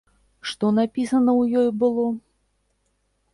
[0.51, 2.07] Што напісана ў ёй было?